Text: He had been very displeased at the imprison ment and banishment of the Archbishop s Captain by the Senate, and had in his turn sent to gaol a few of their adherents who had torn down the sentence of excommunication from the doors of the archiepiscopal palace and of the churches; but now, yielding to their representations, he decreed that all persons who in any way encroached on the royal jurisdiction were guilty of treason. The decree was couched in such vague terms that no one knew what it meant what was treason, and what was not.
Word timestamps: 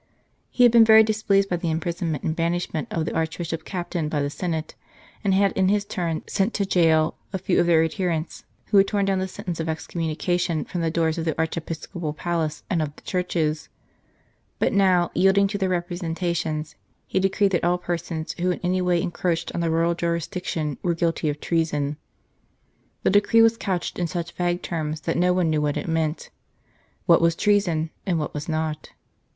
He 0.49 0.63
had 0.63 0.71
been 0.71 0.83
very 0.83 1.03
displeased 1.03 1.49
at 1.51 1.61
the 1.61 1.69
imprison 1.69 2.09
ment 2.11 2.23
and 2.23 2.35
banishment 2.35 2.87
of 2.91 3.05
the 3.05 3.13
Archbishop 3.13 3.59
s 3.61 3.69
Captain 3.69 4.09
by 4.09 4.19
the 4.19 4.31
Senate, 4.31 4.73
and 5.23 5.31
had 5.31 5.51
in 5.51 5.67
his 5.69 5.85
turn 5.85 6.23
sent 6.27 6.55
to 6.55 6.65
gaol 6.65 7.17
a 7.31 7.37
few 7.37 7.59
of 7.59 7.67
their 7.67 7.83
adherents 7.83 8.43
who 8.69 8.77
had 8.77 8.87
torn 8.87 9.05
down 9.05 9.19
the 9.19 9.27
sentence 9.27 9.59
of 9.59 9.69
excommunication 9.69 10.65
from 10.65 10.81
the 10.81 10.89
doors 10.89 11.19
of 11.19 11.25
the 11.25 11.37
archiepiscopal 11.37 12.13
palace 12.13 12.63
and 12.67 12.81
of 12.81 12.95
the 12.95 13.03
churches; 13.03 13.69
but 14.57 14.73
now, 14.73 15.11
yielding 15.13 15.47
to 15.47 15.59
their 15.59 15.69
representations, 15.69 16.75
he 17.05 17.19
decreed 17.19 17.51
that 17.51 17.63
all 17.63 17.77
persons 17.77 18.33
who 18.39 18.49
in 18.49 18.59
any 18.63 18.81
way 18.81 18.99
encroached 18.99 19.51
on 19.53 19.61
the 19.61 19.69
royal 19.69 19.93
jurisdiction 19.93 20.79
were 20.81 20.95
guilty 20.95 21.29
of 21.29 21.39
treason. 21.39 21.95
The 23.03 23.11
decree 23.11 23.43
was 23.43 23.55
couched 23.55 23.99
in 23.99 24.07
such 24.07 24.31
vague 24.31 24.63
terms 24.63 25.01
that 25.01 25.15
no 25.15 25.31
one 25.31 25.51
knew 25.51 25.61
what 25.61 25.77
it 25.77 25.87
meant 25.87 26.31
what 27.05 27.21
was 27.21 27.35
treason, 27.35 27.91
and 28.07 28.17
what 28.17 28.33
was 28.33 28.49
not. 28.49 28.89